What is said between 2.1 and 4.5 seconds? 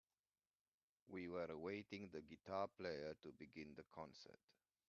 the guitar player to begin the concert.